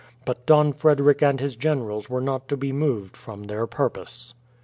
[0.25, 4.33] But Don Frederick and his generals were not to be moved from their purpose.